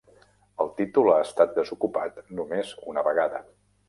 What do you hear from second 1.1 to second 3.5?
ha estat desocupat només una vegada.